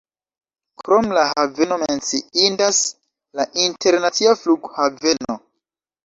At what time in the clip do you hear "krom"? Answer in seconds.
0.83-1.09